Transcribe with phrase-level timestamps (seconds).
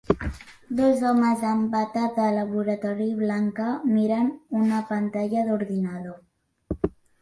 [0.79, 4.35] Dos homes amb bata de laboratori blanca miren
[4.65, 6.95] una pantalla d'ordinador